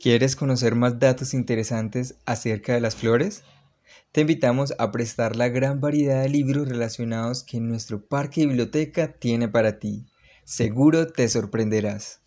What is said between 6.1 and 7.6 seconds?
de libros relacionados que